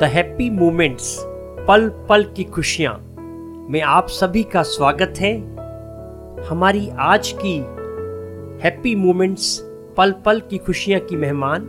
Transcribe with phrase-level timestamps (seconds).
[0.00, 1.16] The happy moments
[1.68, 3.16] पल पल की खुशियाँ।
[3.70, 5.38] में आप सभी का स्वागत है।
[6.44, 7.58] हमारी आज की
[8.64, 9.60] हैप्पी मोमेंट्स
[9.96, 11.62] पल पल की खुशियाँ की मेहमान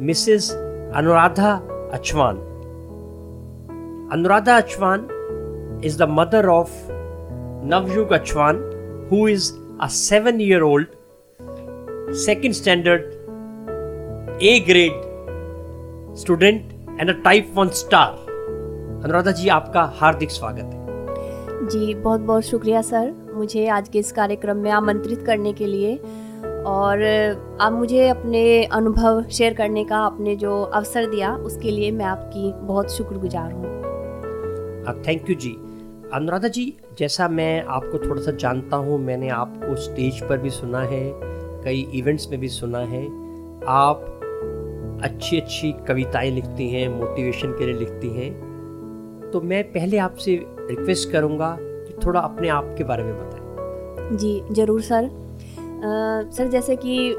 [0.00, 0.50] Mrs
[0.94, 1.52] Anuradha
[1.92, 2.36] Achwan.
[4.12, 5.08] Anuradha Achwan
[5.84, 6.70] is the mother of
[7.64, 8.54] Navyug Achwan,
[9.12, 10.88] who is a seven year old
[12.14, 13.02] second standard
[14.42, 15.12] A grade
[16.20, 18.08] student and a type 1 star.
[19.04, 24.12] Anuradha ji आपका हार्दिक स्वागत है जी बहुत बहुत शुक्रिया सर। मुझे आज के इस
[24.12, 25.96] कार्यक्रम में आमंत्रित करने के लिए
[26.66, 27.02] और
[27.60, 32.52] आप मुझे अपने अनुभव शेयर करने का आपने जो अवसर दिया उसके लिए मैं आपकी
[32.66, 33.64] बहुत शुक्रगुजार हूँ।
[35.06, 35.56] थैंक यू जी।
[36.14, 40.80] अनुराधा जी जैसा मैं आपको थोड़ा सा जानता हूँ मैंने आपको स्टेज पर भी सुना
[40.80, 41.02] है
[41.64, 43.04] कई इवेंट्स में भी सुना है।
[43.68, 44.06] आप
[45.02, 48.30] अच्छी अच्छी कविताएँ लिखती हैं मोटिवेशन के लिए लिखती हैं।
[49.32, 54.40] तो मैं पहले आपसे रिक्वेस्ट करूँगा कि थोड़ा अपने आप के बारे में बताएँ। जी
[54.50, 57.12] ज़रूर सर। आ, सर जैसे कि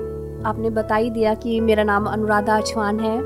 [0.46, 3.18] आपने बता ही दिया कि मेरा नाम अनुराधा अछवान है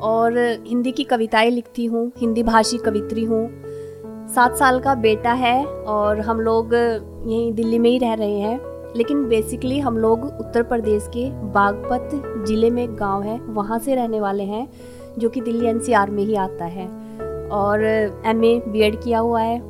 [0.00, 3.48] और हिंदी की कविताएँ लिखती हूँ हिंदी भाषी कवित्री हूँ।
[4.34, 8.58] सात साल का बेटा है और हम लोग यहीं दिल्ली में ही रह रहे हैं।
[8.96, 12.10] लेकिन बेसिकली हम लोग उत्तर प्रदेश के बागपत
[12.46, 14.66] ज़िले में गाँव है, वहाँ से रहने वाले हैं,
[15.18, 16.86] जो कि दिल्ली एनसीआर में ही आता है।
[17.52, 17.84] और
[18.26, 19.60] एम ए बी एड किया हुआ है।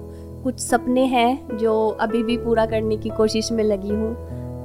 [0.42, 4.14] कुछ सपने हैं जो अभी भी पूरा करने की कोशिश में लगी हूँ।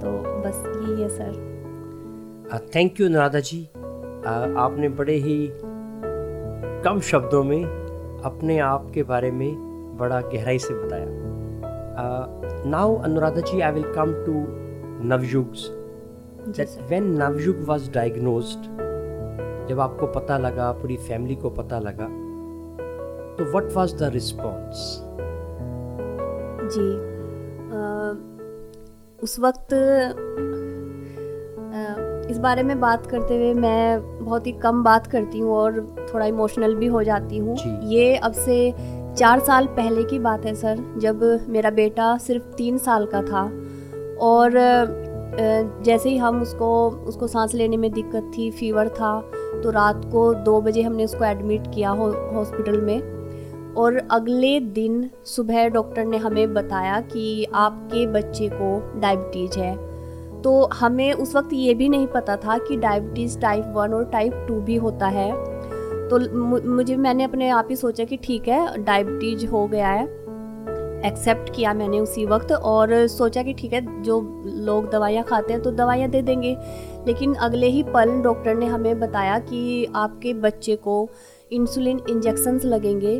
[0.01, 2.69] तो बस यही है, sir.
[2.75, 3.63] Thank you Anuradha ji
[4.57, 5.49] आपने बड़े ही
[6.83, 7.63] कम शब्दों में
[8.25, 11.05] अपने आप के बारे में बड़ा गहराई से बताया।
[12.67, 14.33] Now Anuradha ji I will come to
[15.07, 15.71] Navyug's
[16.89, 18.85] when Navyug was diagnosed
[19.69, 22.25] जब आपको पता लगा पूरी फैमिली को पता लगा
[23.35, 25.01] तो व्हाट वाज द रिस्पांस
[26.73, 27.15] जी
[27.75, 28.11] आ,
[29.23, 30.13] उस वक्त आ,
[32.29, 36.25] इस बारे में बात करते हुए मैं बहुत ही कम बात करती हूँ और थोड़ा
[36.25, 38.73] इमोशनल भी हो जाती हूँ। ये अब से
[39.17, 43.43] चार साल पहले की बात है सर जब मेरा बेटा सिर्फ़ तीन साल का था।
[44.21, 44.51] और
[45.83, 49.19] जैसे ही हम उसको उसको सांस लेने में दिक्कत थी फीवर था
[49.63, 55.09] तो रात को दो बजे हमने उसको एडमिट किया हो, हॉस्पिटल में। और अगले दिन
[55.25, 59.75] सुबह डॉक्टर ने हमें बताया कि आपके बच्चे को डायबिटीज़ है।
[60.41, 64.45] तो हमें उस वक्त ये भी नहीं पता था कि डायबिटीज़ टाइप वन और टाइप
[64.47, 65.31] टू भी होता है।
[66.09, 66.19] तो
[66.69, 70.03] मुझे मैंने अपने आप ही सोचा कि ठीक है डायबिटीज़ हो गया है
[71.05, 75.61] एक्सेप्ट किया मैंने उसी वक्त और सोचा कि ठीक है जो लोग दवाइयाँ खाते हैं
[75.61, 76.55] तो दवाइयाँ दे देंगे।
[77.07, 81.09] लेकिन अगले ही पल डॉक्टर ने हमें बताया कि आपके बच्चे को
[81.51, 83.19] इंसुलिन इंजेक्शन्स लगेंगे।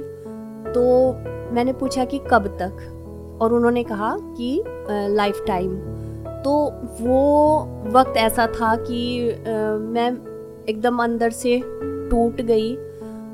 [0.73, 1.13] तो
[1.56, 3.38] मैंने पूछा कि कब तक?
[3.41, 5.75] और उन्होंने कहा कि लाइफ टाइम।
[6.44, 6.72] तो
[7.02, 7.59] वो
[7.91, 9.35] वक्त ऐसा था कि आ,
[9.78, 10.12] मैं
[10.69, 11.62] एकदम अंदर से
[12.10, 12.76] टूट गई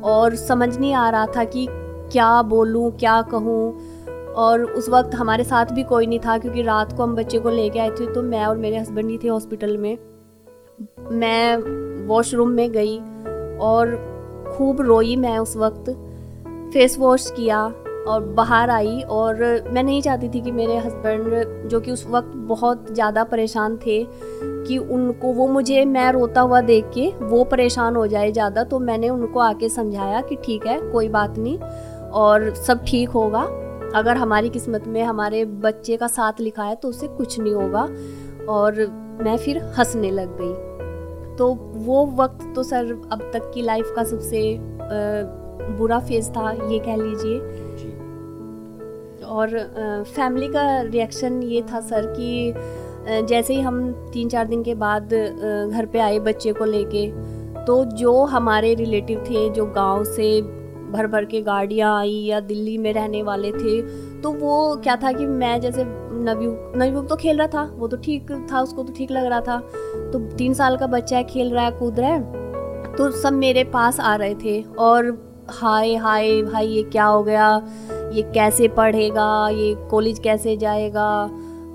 [0.03, 1.67] और समझ नहीं आ रहा था कि
[2.11, 3.89] क्या बोलूँ, क्या कहूँ।
[4.35, 7.49] और उस वक्त हमारे साथ भी कोई नहीं था क्योंकि रात को हम बच्चे को
[7.49, 9.97] लेके आए थे तो मैं और मेरे हस्बैंड ही थे हॉस्पिटल में।
[11.11, 11.57] मैं
[12.07, 12.97] वॉशरूम में गई
[13.61, 13.95] और
[14.51, 15.89] खूब रोई मैं उस वक्त।
[16.73, 17.63] फेस वॉश किया
[18.03, 19.35] और बाहर आई और
[19.71, 24.03] मैं नहीं चाहती थी कि मेरे हस्बैंड जो कि उस वक्त बहुत ज़्यादा परेशान थे,
[24.63, 28.79] कि उनको वो मुझे, मैं रोता हुआ देख के वो परेशान हो जाए ज़्यादा तो
[28.81, 31.57] मैंने उनको आके समझाया कि ठीक है, कोई बात नहीं
[32.13, 33.41] और सब ठीक होगा।
[33.95, 37.81] अगर हमारी किस्मत में हमारे बच्चे का साथ लिखा है तो उससे कुछ नहीं होगा
[38.49, 38.85] और
[39.21, 44.03] मैं फिर हंसने लग गई। तो वो वक्त तो सर, अब तक की लाइफ का
[44.03, 44.57] सबसे
[45.71, 47.39] बुरा फ़ेज़ था, ये कह लीजिए।
[49.31, 49.57] और
[50.15, 52.53] फैमिली का रिएक्शन ये था सर कि
[53.27, 57.07] जैसे ही हम तीन चार दिन के बाद घर पे आए बच्चे को लेके
[57.65, 60.41] तो जो हमारे रिलेटिव थे, जो गाँव से
[60.91, 63.81] भर भर के गाड़ियाँ आई या दिल्ली में रहने वाले थे
[64.21, 67.97] तो वो क्या था कि मैं जैसे नवयुग नवयुग तो खेल रहा था, वो तो
[67.97, 69.57] ठीक था, उसको तो ठीक लग रहा था
[70.13, 73.63] तो तीन साल का बच्चा है, खेल रहा है, कूद रहा है तो सब मेरे
[73.63, 75.11] पास आ रहे थे और
[75.49, 77.47] हाय हाय भाई ये क्या हो गया
[78.11, 81.09] ये कैसे पढ़ेगा ये कॉलेज कैसे जाएगा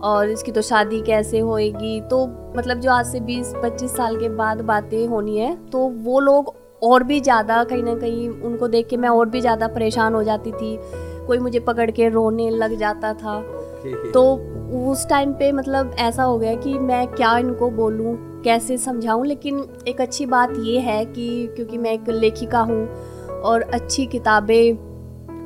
[0.02, 2.00] और इसकी तो शादी कैसे होएगी?
[2.00, 6.54] तो मतलब जो आज से 20-25 साल के बाद बातें होनी है तो वो लोग
[6.82, 10.22] और भी ज़्यादा कहीं ना कहीं उनको देख के मैं और भी ज़्यादा परेशान हो
[10.22, 10.76] जाती थी।
[11.26, 13.40] कोई मुझे पकड़ के रोने लग जाता था।
[14.14, 14.22] तो
[14.90, 19.26] उस टाइम पे मतलब ऐसा हो गया कि मैं क्या इनको बोलूँ कैसे समझाऊँ?
[19.26, 22.86] लेकिन एक अच्छी बात ये है कि क्योंकि मैं एक लेखिका हूँ
[23.42, 24.85] और अच्छी किताबें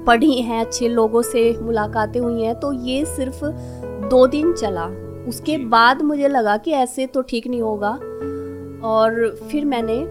[0.07, 3.45] पढ़ी हैं अच्छे लोगों से मुलाकातें हुई हैं तो ये सिर्फ़
[4.11, 4.87] दो दिन चला।
[5.29, 7.91] उसके बाद मुझे लगा कि ऐसे तो ठीक नहीं होगा।
[8.89, 10.05] और फिर मैंने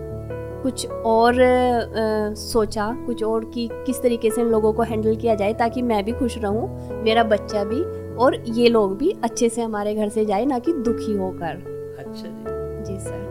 [0.63, 5.36] कुछ और आ, सोचा कुछ और कि किस तरीके से इन लोगों को हैंडल किया
[5.36, 7.81] जाए ताकि मैं भी खुश रहूँ मेरा बच्चा भी
[8.15, 11.63] और ये लोग भी अच्छे से हमारे घर से जाए ना कि दुखी होकर।
[12.00, 13.27] अच्छा जी। जी सर।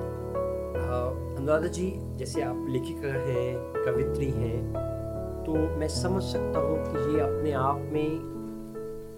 [1.38, 4.98] अनुराधा जी जैसे आप लेखिका हैं कवित्री हैं
[5.49, 8.21] तो मैं समझ सकता हूँ कि ये अपने आप में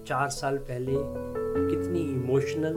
[0.07, 0.93] चार साल पहले
[1.71, 2.75] कितनी इमोशनल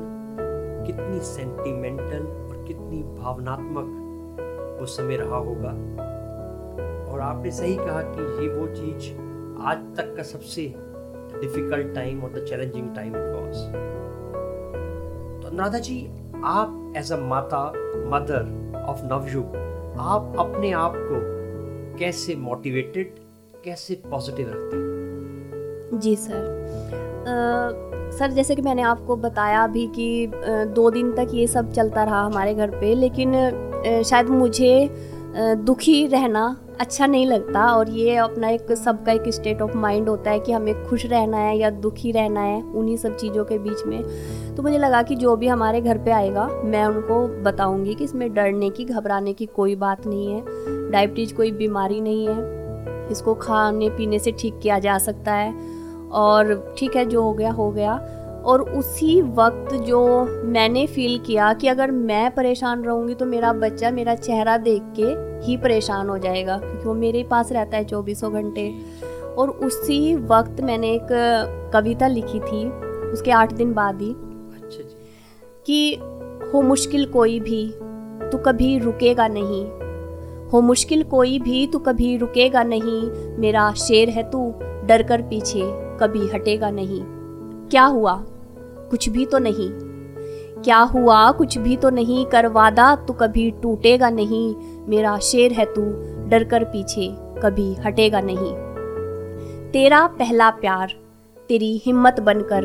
[0.88, 5.70] कितनी सेंटिमेंटल और कितनी भावनात्मक वो समय रहा होगा।
[7.12, 9.14] और आपने सही कहा कि ये वो चीज़
[9.62, 10.76] आज तक का सबसे
[11.42, 13.58] डिफ़िकल्ट टाइम और the challenging time it was
[15.42, 16.12] तो अनुराधा जी
[16.44, 19.56] आप एज अ माता मदर ऑफ़ नवयुग,
[20.00, 21.44] आप अपने आप को
[21.98, 23.23] कैसे मोटिवेटेड
[23.64, 26.00] कैसे पॉजिटिव रखते हैं?
[26.00, 26.52] जी सर
[28.14, 30.32] सर जैसे कि मैंने आपको बताया अभी कि
[30.76, 33.34] दो दिन तक ये सब चलता रहा हमारे घर पे, लेकिन
[34.06, 34.90] शायद मुझे
[35.36, 40.32] दुखी रहना अच्छा नहीं लगता और ये अपना एक सबका एक स्टेट ऑफ़ माइंड होता
[40.32, 43.86] है कि हमें खुश रहना है या दुखी रहना है उन्हीं सब चीज़ों के बीच
[43.88, 48.04] में। तो मुझे लगा कि जो भी हमारे घर पे आएगा, मैं उनको बताऊँगी कि
[48.04, 52.63] इसमें डरने की, घबराने की कोई बात नहीं है डायबिटीज़ कोई बीमारी नहीं है।
[53.12, 55.54] इसको खाने पीने से ठीक किया जा सकता है।
[56.14, 57.96] और ठीक है जो हो गया हो गया।
[58.46, 60.00] और उसी वक्त जो
[60.46, 65.06] मैंने फील किया कि अगर मैं परेशान रहूँगी तो मेरा बच्चा मेरा चेहरा देख के
[65.46, 68.68] ही परेशान हो जाएगा क्योंकि वो मेरे पास रहता है चौबीसों घंटे।
[69.38, 71.08] और उसी वक्त मैंने एक
[71.74, 72.68] कविता लिखी थी
[73.12, 74.84] उसके आठ दिन बाद ही। अच्छा
[75.66, 75.96] कि
[76.54, 77.66] हो मुश्किल कोई भी
[78.32, 79.66] तो कभी रुकेगा नहीं।
[80.54, 84.54] हो मुश्किल कोई भी, तू कभी रुकेगा नहीं। मेरा शेर है तू,
[84.86, 85.62] डर कर पीछे,
[86.00, 87.04] कभी हटेगा नहीं।
[87.70, 88.24] क्या हुआ?
[88.90, 89.70] कुछ भी तो नहीं।
[90.62, 91.32] क्या हुआ?
[91.32, 94.56] कुछ भी तो नहीं। कर वादा, तू कभी टूटेगा नहीं।
[94.88, 95.82] मेरा शेर है तू,
[96.30, 98.54] डर कर पीछे, कभी हटेगा नहीं।
[99.72, 100.94] तेरा पहला प्यार,
[101.50, 102.64] तेरी हिम्मत बनकर,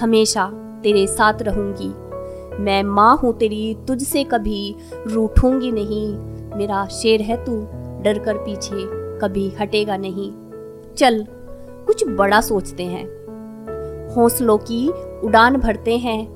[0.00, 0.50] हमेशा
[0.82, 1.94] तेरे साथ रहूँगी।
[2.62, 4.74] मैं माँ हूँ तेरी, तुझसे कभी
[5.06, 7.52] रूठूँगी नहीं। मेरा शेर है तू,
[8.02, 10.32] डर कर पीछे, कभी हटेगा नहीं।
[10.94, 11.26] चल,
[11.86, 13.20] कुछ बड़ा सोचते हैं।
[14.14, 14.88] हौसलों की
[15.24, 16.28] उड़ान भरते हैं,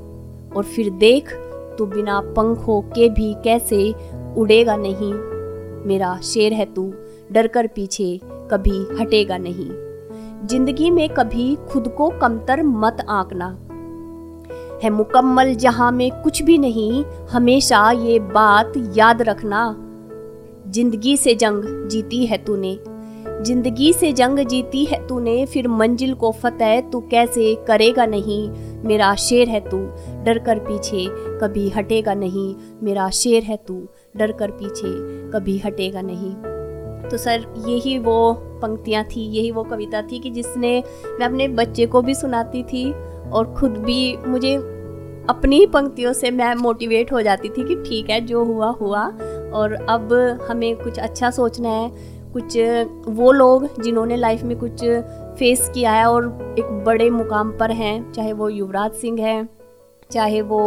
[0.51, 1.35] और फिर देख,
[1.79, 3.95] तू बिना पंखों के भी कैसे
[4.37, 5.15] उड़ेगा नहीं।
[5.87, 6.95] मेरा शेर है तू,
[7.33, 9.71] डर कर पीछे, कभी हटेगा नहीं।
[10.47, 13.59] ज़िंदगी में कभी खुद को कमतर मत आंकना।
[14.83, 19.84] है मुकम्मल जहाँ में कुछ भी नहीं, हमेशा ये बात याद रखना।
[20.67, 22.79] ज़िंदगी से जंग जीती है तूने।
[23.45, 28.49] ज़िंदगी से जंग जीती है तूने, फिर मंजिल को फतेह तू कैसे करेगा नहीं?
[28.85, 29.79] मेरा शेर है तू,
[30.25, 31.07] डर कर पीछे,
[31.41, 34.93] कभी हटेगा नहीं। मेरा शेर है तू, डर कर पीछे,
[35.31, 36.35] कभी हटेगा नहीं।
[37.11, 38.33] तो सर, यही वो
[38.63, 42.91] पंक्तियाँ थी, यही वो कविता थी कि जिसने मैं अपने बच्चे को भी सुनाती थी
[43.31, 44.55] और खुद भी मुझे
[45.29, 49.07] अपनी ही पंक्तियों से मैं मोटिवेट हो जाती थी कि ठीक है, जो हुआ हुआ।
[49.55, 50.13] और अब
[50.49, 51.91] हमें कुछ अच्छा सोचना है।
[52.33, 52.57] कुछ
[53.09, 54.85] वो लोग जिन्होंने लाइफ में कुछ
[55.39, 56.27] फेस किया है और
[56.59, 59.49] एक बड़े मुकाम पर हैं चाहे वो युवराज सिंह हैं
[60.13, 60.61] चाहे वो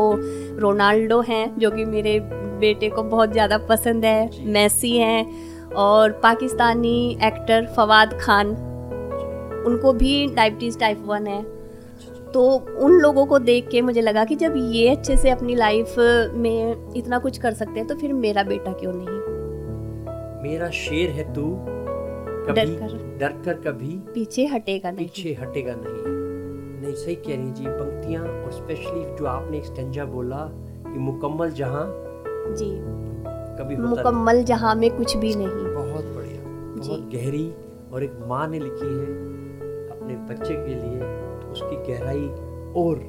[0.60, 2.20] रोनाल्डो हैं जो कि मेरे
[2.60, 8.50] बेटे को बहुत ज़्यादा पसंद है मैसी हैं और पाकिस्तानी एक्टर फवाद खान।
[9.68, 11.57] उनको भी डायबिटीज़ टाइप वन है।
[12.34, 12.42] तो
[12.80, 15.96] उन लोगों को देख के मुझे लगा कि जब ये अच्छे से अपनी लाइफ
[16.34, 19.16] में इतना कुछ कर सकते हैं तो फिर मेरा बेटा क्यों नहीं?
[20.44, 21.44] मेरा शेर है तू।
[22.54, 26.16] डर कर। डर कर कभी पीछे हटेगा नहीं। पीछे हटेगा नहीं।
[26.82, 30.38] नहीं सही कह रही जी पंक्तियाँ और स्पेशली जो आपने एक स्टेंजा बोला
[30.88, 31.86] कि मुकम्मल जहाँ
[32.58, 32.70] जी।
[33.60, 36.42] कभी मुकम्मल जहाँ में कुछ भी नहीं। बहुत बढ़िया
[36.78, 37.54] बहुत गहरी
[37.94, 39.06] और एक माँ ने लिखी है
[39.90, 41.17] अपने बच्चे के लिए।
[41.52, 42.28] उसकी गहराई
[42.82, 43.00] और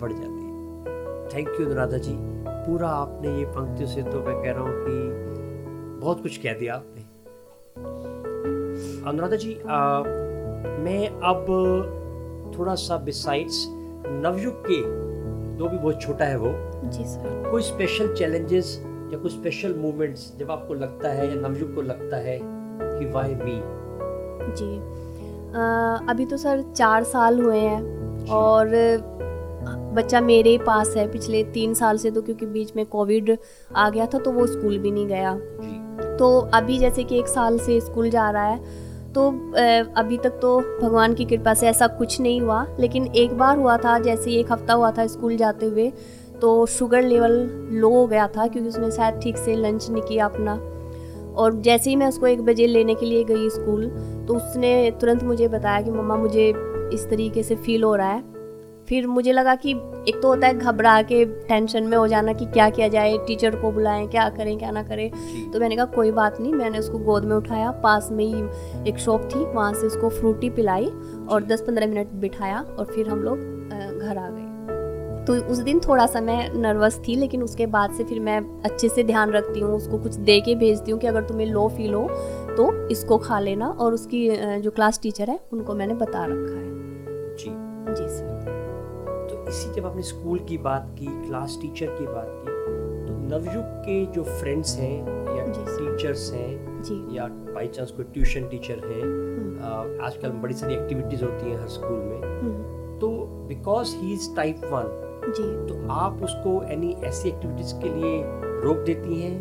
[0.00, 2.16] बढ़ जाती है। Thank you Anuradha ji.
[2.46, 6.74] पूरा आपने ये पंक्तियों से तो मैं कह रहा हूँ कि बहुत कुछ कह दिया
[6.74, 7.02] आपने।
[9.10, 10.02] अनुराधा जी आ,
[10.84, 11.46] मैं अब
[12.58, 14.80] थोड़ा सा बिसाइड्स नवयुग के
[15.58, 16.52] जो भी बहुत छोटा है वो।
[16.84, 18.78] जी सर। कोई स्पेशल चैलेंजेस
[19.12, 23.34] या कोई स्पेशल मोमेंट्स जब आपको लगता है या नवयुग को लगता है कि वाई
[23.34, 23.60] मी
[24.56, 24.70] जी।
[25.54, 28.70] अभी तो सर चार साल हुए हैं और
[29.94, 33.36] बच्चा मेरे ही पास है। पिछले तीन साल से तो क्योंकि बीच में कोविड
[33.76, 35.34] आ गया था तो वो स्कूल भी नहीं गया।
[36.18, 38.58] तो तो अभी जैसे कि एक साल से स्कूल जा रहा है
[39.12, 39.28] तो
[39.96, 43.76] अभी तक तो भगवान की कृपा से ऐसा कुछ नहीं हुआ। लेकिन एक बार हुआ
[43.76, 45.90] था जैसे एक हफ़्ता हुआ था स्कूल जाते हुए
[46.40, 47.32] तो शुगर लेवल
[47.72, 50.54] लो हो गया था क्योंकि उसने शायद ठीक से लंच नहीं किया अपना।
[51.36, 53.86] और जैसे ही मैं उसको एक बजे लेने के लिए गई स्कूल
[54.28, 56.52] तो उसने तुरंत मुझे बताया कि मम्मा मुझे
[56.94, 58.30] इस तरीके से फील हो रहा है।
[58.88, 59.70] फिर मुझे लगा कि
[60.08, 63.56] एक तो होता है घबरा के टेंशन में हो जाना कि क्या किया जाए टीचर
[63.56, 65.10] को बुलाएँ क्या करें क्या ना करें।
[65.52, 68.98] तो मैंने कहा कोई बात नहीं। मैंने उसको गोद में उठाया पास में ही एक
[68.98, 70.86] शॉप थी वहाँ से उसको फ्रूटी पिलाई
[71.28, 73.38] और 10-15 मिनट बिठाया और फिर हम लोग
[74.00, 74.51] घर आ गए।
[75.26, 78.88] तो उस दिन थोड़ा सा मैं नर्वस थी लेकिन उसके बाद से फिर मैं अच्छे
[78.88, 81.94] से ध्यान रखती हूँ उसको कुछ दे के भेजती हूँ कि अगर तुम्हें लो फील
[81.94, 82.06] हो
[82.56, 84.28] तो इसको खा लेना और उसकी
[84.60, 86.70] जो क्लास टीचर है उनको मैंने बता रखा है।
[87.36, 87.50] जी।
[87.94, 93.06] जी सर तो इसी जब आपने स्कूल की बात की क्लास टीचर की बात की
[93.06, 94.98] तो नवयुग के जो फ्रेंड्स हैं
[95.36, 100.74] या टीचर्स हैं जी। या बाई चांस कोई ट्यूशन टीचर है हम्म। आजकल बड़ी सारी
[100.74, 103.08] एक्टिविटीज़ होती हैं हर स्कूल में हम्म। तो
[103.48, 108.22] because he is type one जी। तो आप उसको एनी ऐसी एक्टिविटीज़ के लिए
[108.64, 109.34] रोक देती हैं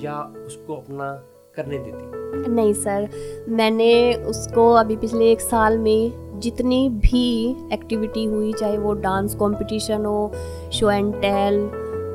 [0.00, 1.12] या उसको अपना
[1.56, 2.48] करने देती हैं?
[2.48, 3.08] नहीं सर
[3.48, 10.04] मैंने उसको अभी पिछले एक साल में जितनी भी एक्टिविटी हुई चाहे वो डांस कंपटीशन
[10.04, 10.32] हो
[10.72, 11.60] शो एंड टेल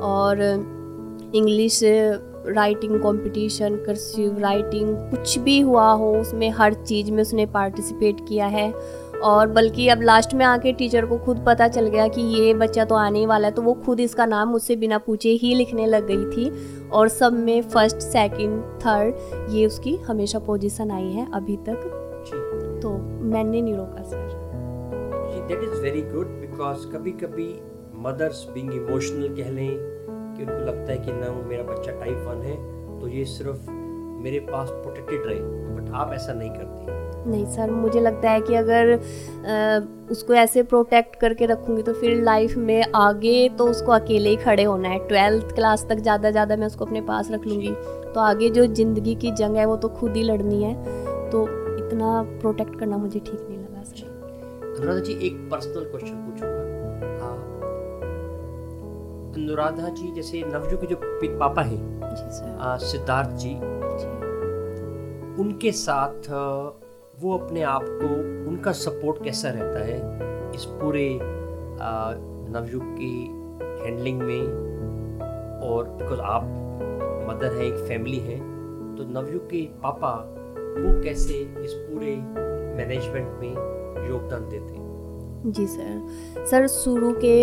[0.01, 0.41] और
[1.35, 1.79] English
[2.47, 8.45] writing competition cursive writing कुछ भी हुआ हो उसमें हर चीज़ में उसने पार्टिसिपेट किया
[8.47, 8.73] है।
[9.23, 12.85] और बल्कि अब लास्ट में आके टीचर को खुद पता चल गया कि ये बच्चा
[12.85, 15.85] तो आने ही वाला है तो वो खुद इसका नाम मुझसे बिना पूछे ही लिखने
[15.85, 21.27] लग गई थी। और सब में फ़र्स्ट सेकंड थर्ड ये उसकी हमेशा पोजीशन आई है
[21.33, 22.89] अभी तक। तो
[23.23, 24.27] मैंने नहीं रोका sir
[25.49, 27.49] that is very good because कभी कभी
[27.99, 32.41] मदर्स बीइंग इमोशनल कह लें कि उनको लगता है कि ना मेरा बच्चा टाइप वन
[32.41, 32.55] है
[32.99, 33.69] तो ये सिर्फ़
[34.23, 35.39] मेरे पास प्रोटेक्टेड रहे
[35.75, 39.79] बट आप ऐसा नहीं करती। नहीं सर मुझे लगता है कि अगर आ,
[40.12, 44.63] उसको ऐसे प्रोटेक्ट करके रखूँगी तो फिर लाइफ में आगे तो उसको अकेले ही खड़े
[44.63, 47.74] होना है। ट्वेल्थ क्लास तक ज़्यादा ज़्यादा मैं उसको अपने पास रख लूँगी।
[48.13, 50.74] तो आगे जो ज़िंदगी की जंग है वो तो खुद ही लड़नी है।
[51.31, 51.43] तो
[51.79, 54.07] इतना प्रोटेक्ट करना मुझे ठीक नहीं लगा सर।
[54.69, 56.57] अनुराधा जी एक पर्सनल क्वेश्चन पूछूँगा।
[59.36, 60.95] अनुराधा जी जैसे नवजू के जो
[61.39, 64.07] पापा हैं सिद्धार्थ जी, जी।
[65.41, 66.27] उनके साथ
[67.21, 68.07] वो अपने आप को,
[68.49, 69.97] उनका सपोर्ट कैसा रहता है?
[70.55, 71.07] इस पूरे
[72.53, 73.15] नवयुग की
[73.83, 74.43] हैंडलिंग में
[75.63, 76.43] और बिकॉज़ आप
[77.29, 78.38] मदर है, एक फैमिली है
[78.95, 80.13] तो नवयुग के पापा
[80.77, 81.33] वो कैसे
[81.63, 82.15] इस पूरे
[82.77, 84.88] मैनेजमेंट में योगदान देते हैं?
[85.47, 87.35] जी सर। सर, शुरू के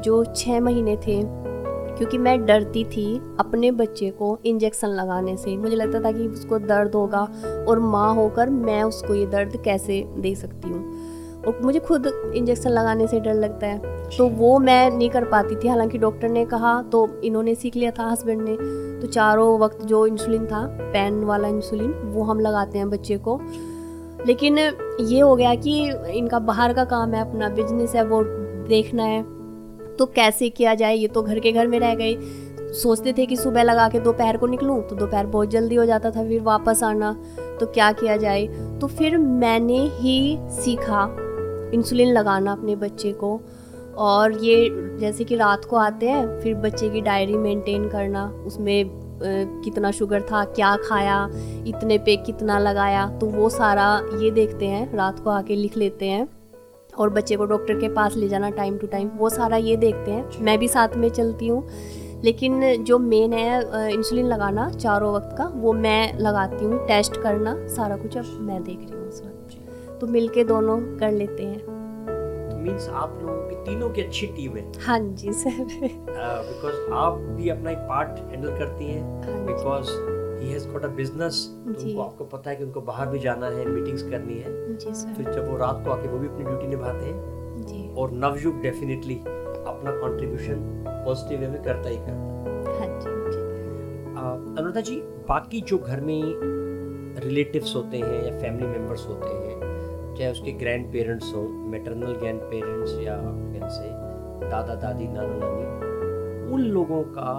[0.00, 1.22] जो छः महीने थे
[1.98, 6.58] क्योंकि मैं डरती थी अपने बच्चे को इंजेक्शन लगाने से। मुझे लगता था कि उसको
[6.58, 7.20] दर्द होगा
[7.68, 10.82] और माँ होकर मैं उसको ये दर्द कैसे दे सकती हूँ?
[11.38, 15.56] और मुझे खुद इंजेक्शन लगाने से डर लगता है। तो वो मैं नहीं कर पाती
[15.56, 18.56] थी। हालाँकि डॉक्टर ने कहा तो इन्होंने सीख लिया था हस्बैंड ने।
[19.00, 23.40] तो चारों वक्त जो इंसुलिन था पेन वाला इंसुलिन वो हम लगाते हैं बच्चे को।
[24.26, 25.78] लेकिन ये हो गया कि
[26.10, 28.22] इनका बाहर का काम है अपना बिज़नेस है वो
[28.68, 29.37] देखना है।
[29.98, 30.94] तो कैसे किया जाए?
[30.94, 32.16] ये तो घर के घर में रह गए।
[32.74, 36.10] सोचते थे कि सुबह लगा के दोपहर को निकलूँ तो दोपहर बहुत जल्दी हो जाता
[36.10, 37.12] था, फिर वापस आना।
[37.60, 38.46] तो क्या किया जाए?
[38.80, 41.04] तो फिर मैंने ही सीखा
[41.74, 43.40] इंसुलिन लगाना अपने बच्चे को।
[43.98, 48.90] और ये जैसे कि रात को आते हैं, फिर बच्चे की डायरी मेंटेन करना, उसमें
[49.64, 51.28] कितना शुगर था, क्या खाया,
[51.66, 53.88] इतने पे कितना लगाया तो वो सारा
[54.20, 56.28] ये देखते हैं, रात को आके लिख लेते हैं।
[56.98, 60.10] और बच्चे को डॉक्टर के पास ले जाना टाइम टू टाइम वो सारा ये देखते
[60.10, 61.66] हैं। मैं भी साथ में चलती हूँ
[62.24, 67.54] लेकिन जो मेन है इंसुलिन लगाना चारों वक्त का वो मैं लगाती हूँ टेस्ट करना
[67.68, 71.76] सारा कुछ अब मैं देख रही हूँ उस वक्त। तो मिलके दोनों कर लेते हैं।
[72.62, 77.18] मींस आप लोगों की तीनों की अच्छी टीम है। हाँ जी सर। बिकॉज़ uh, आप
[77.36, 79.90] भी अपना एक पार्ट हैंडल करती हैं because
[80.40, 83.64] he has got a business उनको आपको पता है कि उनको बाहर भी जाना है
[83.66, 84.56] मीटिंग्स करनी है।
[85.16, 89.14] फिर जब वो रात को आके वो भी अपनी ड्यूटी निभाते हैं और नवयुग डेफिनेटली
[89.14, 93.08] अपना कंट्रीब्यूशन पॉजिटिव वे में करता ही करता है। हाँ जी
[94.58, 94.96] अनुराधा जी
[95.28, 96.22] बाकी जो घर में
[97.24, 102.40] रिलेटिव्स होते हैं या फैमिली मेंबर्स होते हैं चाहे उसके ग्रैंड पेरेंट्स हो मेटरनल ग्रैंड
[102.40, 103.16] पेरेंट्स या
[103.70, 103.88] से
[104.48, 107.32] दादा दादी नाना नानी उन लोगों का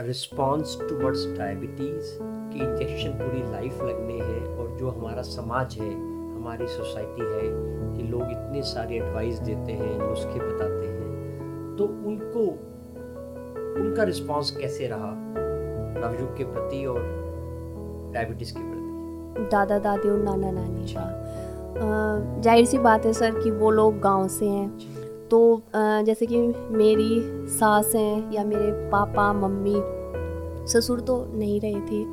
[0.00, 2.10] रिस्पॉन्स टूवर्ड्स डायबिटीज़
[2.50, 7.48] की इंजेक्शन पूरी लाइफ लगने हैं और जो हमारा समाज है हमारी सोसाइटी है
[7.96, 12.44] कि लोग इतने सारे एडवाइस देते हैं नुस्खे बताते हैं तो उनको
[13.82, 15.12] उनका रिस्पॉन्स कैसे रहा?
[16.00, 17.00] नवयुग के प्रति और
[18.14, 23.50] डायबिटीज़ के प्रति। दादा दादी और नाना नानी का। ज़ाहिर सी बात है सर कि
[23.50, 24.97] वो लोग गाँव से हैं।
[25.30, 25.40] तो
[25.74, 26.38] जैसे कि
[26.76, 27.20] मेरी
[27.50, 29.76] सास हैं या मेरे पापा, मम्मी,
[30.68, 32.04] ससुर तो नहीं रहे थे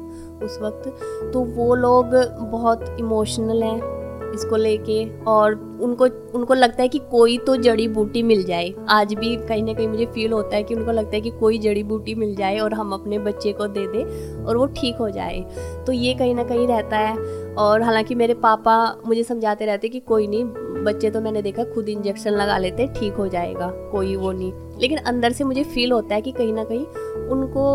[0.45, 0.87] उस वक्त
[1.33, 2.15] तो वो लोग
[2.51, 3.93] बहुत इमोशनल हैं
[4.33, 6.05] इसको लेके और उनको
[6.37, 9.87] उनको लगता है कि कोई तो जड़ी बूटी मिल जाए। आज भी कहीं ना कहीं
[9.87, 12.73] मुझे फील होता है कि उनको लगता है कि कोई जड़ी बूटी मिल जाए और
[12.73, 15.39] हम अपने बच्चे को दे दें और वो ठीक हो जाए।
[15.87, 17.15] तो ये कहीं ना कहीं रहता है
[17.55, 20.45] और हालाँकि मेरे पापा मुझे समझाते रहते कि कोई नहीं
[20.85, 24.97] बच्चे तो मैंने देखा खुद इंजेक्शन लगा लेते ठीक हो जाएगा कोई वो नहीं। लेकिन
[24.97, 26.85] अंदर से मुझे फील होता है कि कहीं ना कहीं
[27.29, 27.65] उनको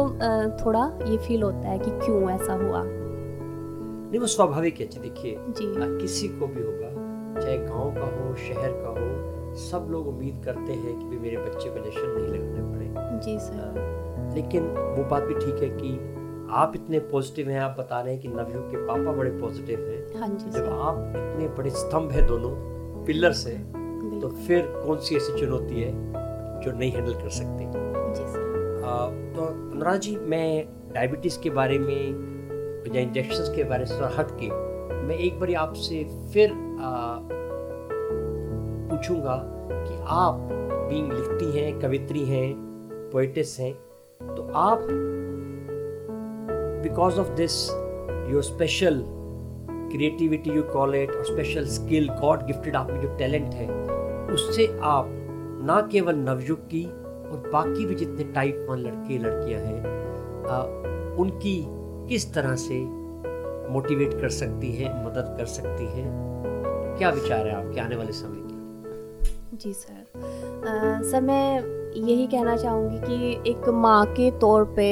[0.64, 6.28] थोड़ा ये फील होता है कि क्यों ऐसा हुआ। नहीं वो स्वाभाविक है देखिए किसी
[6.28, 6.88] को भी होगा
[7.40, 11.36] चाहे गाँव का हो शहर का हो सब लोग उम्मीद करते हैं कि भी मेरे
[11.36, 15.98] बच्चे को इंजेक्शन नहीं लगाने पड़े। जी सर। लेकिन वो बात भी ठीक है कि
[16.52, 20.20] आप इतने पॉजिटिव हैं आप बता रहे हैं कि नवयुग के पापा बड़े पॉजिटिव हैं।
[20.20, 22.50] हाँ जी जब आप इतने बड़े स्तंभ है दोनों
[23.10, 23.50] पिलर से
[24.20, 25.92] तो फिर कौन सी ऐसी चुनौती है
[26.60, 27.64] जो नहीं हैंडल कर सकते?
[27.64, 32.30] आ, तो अनुराग जी मैं डायबिटीज़ के बारे में
[32.94, 34.46] या इंजेक्शन के बारे से हट के
[35.06, 36.50] मैं एक बार आपसे फिर
[38.90, 39.36] पूछूँगा
[39.72, 40.48] कि आप
[40.90, 42.54] बींग लिखती हैं कवित्री हैं
[43.12, 43.74] पोइटिस हैं
[44.36, 44.86] तो आप
[46.82, 47.70] because of this
[48.32, 49.04] your special
[49.92, 53.68] creativity you call it, और स्पेशल स्किल गॉड गिफ्टेड आप में जो टैलेंट है,
[54.34, 55.06] उससे आप
[55.66, 59.78] ना केवल नवयुग की और बाकी भी जितने टाइप वन लड़के, लड़कियाँ हैं
[61.16, 61.56] उनकी
[62.08, 62.80] किस तरह से
[63.72, 66.04] मोटिवेट कर सकती है, मदद कर सकती है?
[66.98, 71.58] क्या विचार है आपके आने वाले समय के जी सर। सर, मैं
[71.98, 74.88] यही कहना चाहूँगी कि एक माँ के तौर पे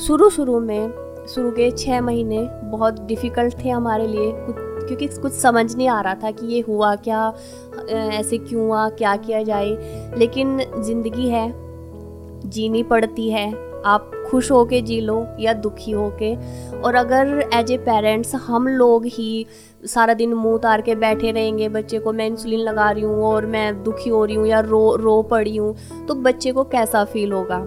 [0.00, 2.38] शुरू शुरू में शुरू के छः महीने
[2.70, 6.60] बहुत डिफ़िकल्ट थे हमारे लिए। कुछ क्योंकि कुछ समझ नहीं आ रहा था कि ये
[6.60, 7.32] हुआ क्या
[7.90, 11.52] ऐसे क्यों हुआ, क्या किया जाए। लेकिन ज़िंदगी है,
[12.46, 13.52] जीनी पड़ती है।
[13.86, 16.34] आप खुश हो के जी लो या दुखी हो के
[16.80, 19.46] और अगर एज ए पेरेंट्स हम लोग ही
[19.84, 23.46] सारा दिन मुँह उतार के बैठे रहेंगे, बच्चे को मैं इंसुलिन लगा रही हूँ और
[23.46, 25.74] मैं दुखी हो रही हूँ या रो रो पड़ी हूँ
[26.08, 27.58] तो बच्चे को कैसा फील होगा?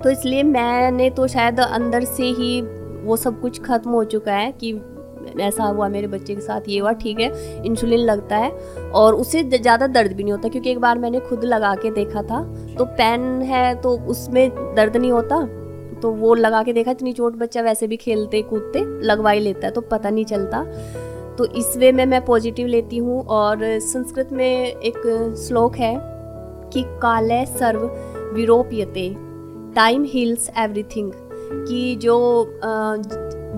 [0.00, 2.60] तो इसलिए मैंने तो शायद अंदर से ही
[3.04, 4.72] वो सब कुछ ख़त्म हो चुका है कि
[5.40, 8.50] ऐसा हुआ मेरे बच्चे के साथ, ये हुआ, ठीक है इंसुलिन लगता है
[8.92, 12.22] और उससे ज़्यादा दर्द भी नहीं होता क्योंकि एक बार मैंने खुद लगा के देखा
[12.22, 12.42] था
[12.78, 15.44] तो पेन है तो उसमें दर्द नहीं होता
[16.02, 19.66] तो वो लगा के देखा, इतनी चोट बच्चा वैसे भी खेलते कूदते लगवा ही लेता
[19.66, 20.64] है तो पता नहीं चलता।
[21.38, 24.98] तो इस वे में मैं पॉजिटिव लेती हूँ और संस्कृत में एक
[25.48, 25.96] श्लोक है
[26.72, 27.86] कि काले सर्व
[28.34, 29.08] विरोपियते
[29.74, 31.12] टाइम हील्स एवरीथिंग
[31.50, 32.18] कि जो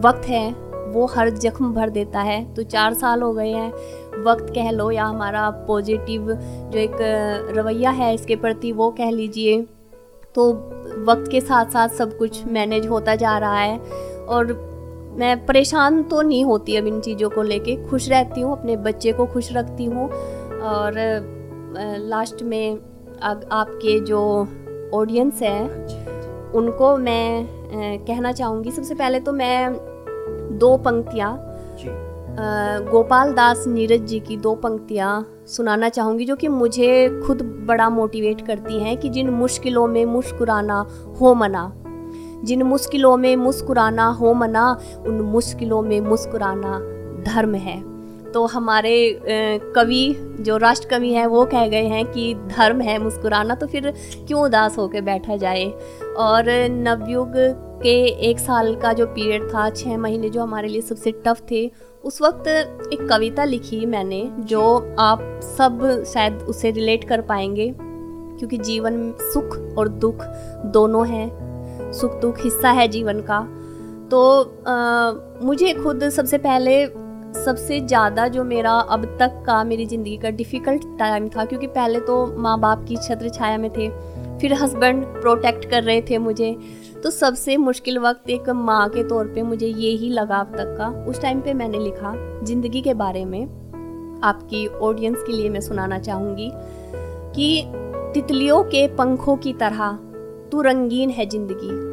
[0.01, 0.51] वक्त है
[0.92, 4.90] वो हर जख्म भर देता है। तो चार साल हो गए हैं वक्त कह लो
[4.90, 6.96] या हमारा पॉजिटिव जो एक
[7.57, 9.61] रवैया है इसके प्रति वो कह लीजिए।
[10.35, 10.51] तो
[11.05, 13.79] वक्त के साथ साथ सब कुछ मैनेज होता जा रहा है
[14.29, 14.53] और
[15.18, 19.12] मैं परेशान तो नहीं होती अब इन चीज़ों को लेके। खुश रहती हूँ अपने बच्चे
[19.12, 20.09] को खुश रखती हूँ
[20.62, 20.94] और
[22.01, 22.79] लास्ट में
[23.22, 24.20] आपके जो
[24.94, 25.61] ऑडियंस है
[26.55, 29.73] उनको मैं कहना चाहूँगी सबसे पहले तो मैं
[30.59, 31.53] दो पंक्तियाँ
[32.91, 38.47] गोपाल दास नीरज जी की दो पंक्तियाँ सुनाना चाहूँगी जो कि मुझे खुद बड़ा मोटिवेट
[38.47, 40.87] करती हैं कि जिन मुश्किलों में मुस्कुराना
[41.21, 41.73] हो मना
[42.45, 46.79] जिन मुश्किलों में मुस्कुराना हो मना उन मुश्किलों में मुस्कुराना
[47.33, 47.96] धर्म है।
[48.35, 49.21] तो हमारे
[49.77, 53.95] कवि जो राष्ट्र कवि हैं वो कह गए हैं कि धर्म है मुस्कुराना तो फिर
[54.27, 55.65] क्यों उदास होकर बैठा जाए?
[56.17, 57.33] और नवयुग
[57.83, 61.71] के एक साल का जो पीरियड था छः महीने जो हमारे लिए सबसे टफ थे
[62.05, 62.49] उस वक्त
[62.93, 67.75] एक कविता लिखी मैंने जो आप सब शायद उसे रिलेट कर पाएँगे
[68.39, 70.25] क्योंकि जीवन सुख और दुख
[70.67, 71.47] दोनों हैं।
[71.93, 73.41] सुख दुख हिस्सा है जीवन का।
[74.11, 75.12] तो आ,
[75.45, 77.06] मुझे खुद सबसे पहले
[77.37, 82.01] सबसे ज़्यादा जो मेरा अब तक का मेरी ज़िंदगी का डिफ़िकल्ट टाइम था, क्योंकि पहले
[82.01, 83.88] तो माँ बाप की छत्र छाया में थे,
[84.40, 86.57] फिर हस्बैंड प्रोटेक्ट कर रहे थे मुझे।
[87.03, 90.75] तो सबसे मुश्किल वक्त एक माँ के तौर पे मुझे ये ही लगा अब तक
[90.79, 93.42] का। उस टाइम पे मैंने लिखा, ज़िंदगी के बारे में
[94.25, 96.51] आपकी ऑडियंस के लिए मैं सुनाना चाहूँगी
[97.35, 97.62] कि
[98.14, 99.99] तितलियों के पंखों की तरह
[100.53, 101.86] तू रंगीन है ज़िंदगी।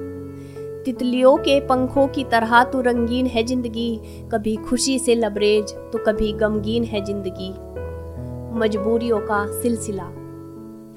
[0.85, 3.99] तितलियों के पंखों की तरह तो रंगीन है ज़िंदगी।
[4.31, 7.49] कभी खुशी से लबरेज तो कभी गमगीन है ज़िंदगी।
[8.59, 10.09] मजबूरियों का सिलसिला।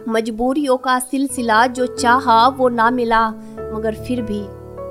[0.09, 4.43] मजबूरियों का सिलसिला जो चाहा वो ना मिला मगर फिर भी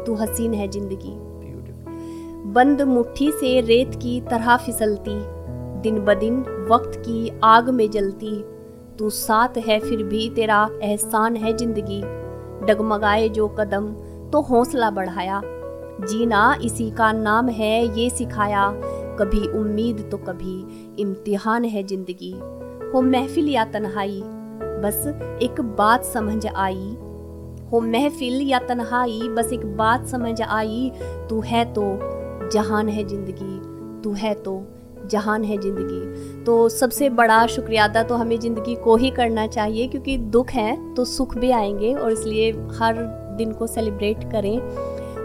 [0.06, 1.14] तू हसीन है ज़िंदगी।
[2.54, 5.20] बंद मुट्ठी से रेत की तरह फिसलती
[5.82, 6.40] दिन ब दिन
[6.72, 8.36] वक्त की आग में जलती।
[8.98, 12.02] तू साथ है फिर भी तेरा एहसान है ज़िंदगी।
[12.66, 13.94] डगमगाए जो कदम
[14.32, 15.42] तो हौसला बढ़ाया।
[16.02, 18.70] जीना इसी का नाम है, ये सिखाया।
[19.20, 22.32] कभी उम्मीद तो कभी इम्तिहान है ज़िंदगी।
[22.94, 24.22] हो महफिल या तन्हाई,
[24.84, 25.08] बस
[25.44, 26.96] एक बात समझ आई।
[27.72, 30.92] हो महफिल या तन्हाई, बस एक बात समझ आई।
[31.30, 31.84] तू है तो
[32.54, 34.62] जहान है ज़िंदगी, तू है तो
[35.08, 39.88] जहान है ज़िंदगी। तो सबसे बड़ा शुक्रिया अदा तो हमें ज़िंदगी को ही करना चाहिए,
[39.88, 43.04] क्योंकि दुख है तो सुख भी आएँगे और इसलिए हर
[43.36, 44.60] दिन को सेलिब्रेट करें।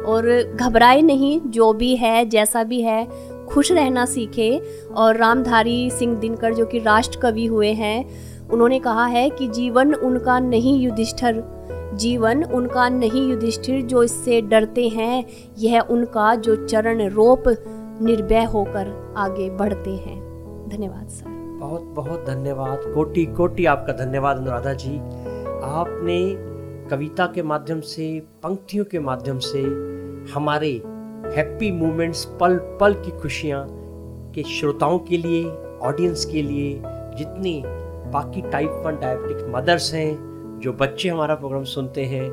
[0.01, 3.09] और घबराए नहीं, जो भी है, जैसा भी है,
[3.47, 4.63] खुश रहना सीखे।
[4.97, 8.11] और रामधारी सिंह दिनकर, जो कि राष्ट्र कवि हुए हैं,
[8.49, 11.61] उन्होंने कहा है कि जीवन उनका नहीं युधिष्ठर।
[11.95, 15.25] जीवन उनका नहीं युधिष्ठिर, जो इससे डरते हैं,
[15.59, 17.43] यह उनका जो चरण रोप
[18.03, 20.31] निर्भय होकर आगे बढ़ते हैं।
[20.69, 24.97] धन्यवाद, सर। बहुत बहुत धन्यवाद। कोटि कोटि आपका धन्यवाद, अनुराधा जी।
[25.63, 26.50] आपने
[26.91, 29.61] कविता के माध्यम से, पंक्तियों के माध्यम से
[30.33, 30.71] हमारे
[31.37, 33.67] हैप्पी मोमेंट्स पल पल की खुशियाँ
[34.35, 35.45] के श्रोताओं के लिए
[35.83, 36.73] ऑडियंस के लिए
[37.19, 37.63] जितने
[38.11, 42.29] बाकी टाइप वन डायबिटिक मदर्स हैं, जो बच्चे हमारा प्रोग्राम सुनते हैं,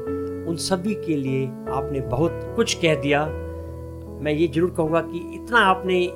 [0.46, 5.60] उन सभी के लिए आपने बहुत कुछ कह दिया। मैं ये ज़रूर कहूँगा कि इतना
[5.60, 6.08] आपने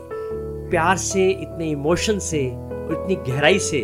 [0.70, 3.84] प्यार से, इतने इमोशन से और इतनी गहराई से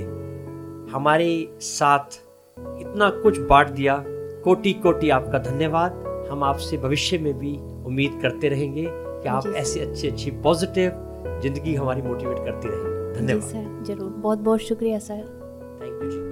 [0.91, 2.21] हमारे साथ
[2.59, 4.03] इतना कुछ बांट दिया।
[4.47, 7.51] कोटि कोटि आपका धन्यवाद। हम आपसे भविष्य में भी
[7.85, 13.43] उम्मीद करते रहेंगे कि आप ऐसे अच्छी अच्छी पॉजिटिव ज़िंदगी हमारी मोटिवेट करती रहेंगे। धन्यवाद।
[13.43, 15.19] सर ज़रूर। बहुत बहुत शुक्रिया सर।
[15.81, 16.26] Thank you ji.